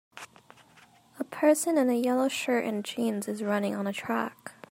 A 1.19 1.23
person 1.23 1.77
in 1.77 1.91
a 1.91 1.93
yellow 1.93 2.27
shirt 2.27 2.65
and 2.65 2.83
jeans 2.83 3.27
is 3.27 3.43
running 3.43 3.75
on 3.75 3.85
a 3.85 3.93
track. 3.93 4.53